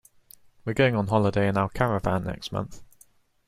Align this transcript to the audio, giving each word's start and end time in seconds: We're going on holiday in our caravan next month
We're 0.65 0.73
going 0.73 0.95
on 0.95 1.09
holiday 1.09 1.47
in 1.47 1.57
our 1.59 1.69
caravan 1.69 2.23
next 2.23 2.51
month 2.51 2.81